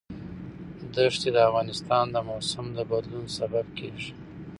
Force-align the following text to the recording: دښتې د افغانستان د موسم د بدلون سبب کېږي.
دښتې 0.93 1.29
د 1.33 1.37
افغانستان 1.49 2.05
د 2.11 2.17
موسم 2.29 2.65
د 2.77 2.79
بدلون 2.91 3.25
سبب 3.37 3.65
کېږي. 3.77 4.11